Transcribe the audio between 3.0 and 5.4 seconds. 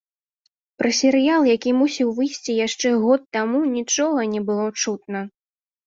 год таму, нічога не было чутно.